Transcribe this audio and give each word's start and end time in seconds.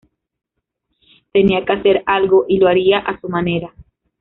Tenía 1.31 1.63
que 1.63 1.73
hacer 1.73 2.01
algo, 2.07 2.45
y 2.47 2.57
lo 2.57 2.67
haría 2.67 2.97
a 2.97 3.21
su 3.21 3.29
manera. 3.29 3.71